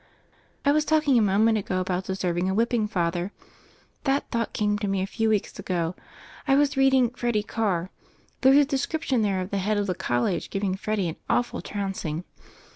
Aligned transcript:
"I 0.65 0.71
was 0.71 0.83
talking 0.83 1.15
a 1.19 1.21
moment 1.21 1.59
ago 1.59 1.79
about 1.79 2.05
deserv 2.05 2.35
ing 2.39 2.49
a 2.49 2.55
whipping, 2.55 2.87
Father; 2.87 3.31
that 4.05 4.31
thought 4.31 4.51
came 4.51 4.79
to 4.79 4.87
me 4.87 4.99
a 4.99 5.05
few 5.05 5.29
weeKs 5.29 5.59
ago. 5.59 5.93
I 6.47 6.55
was 6.55 6.75
reading 6.75 7.11
*Freddy 7.11 7.43
Cam' 7.43 7.89
There's 8.41 8.57
a 8.57 8.65
description 8.65 9.21
there 9.21 9.41
of 9.41 9.51
the 9.51 9.59
head 9.59 9.77
of 9.77 9.85
the 9.85 9.93
College 9.93 10.49
giving 10.49 10.73
Freddy 10.75 11.07
an 11.07 11.17
awful 11.29 11.61
trouncing. 11.61 12.23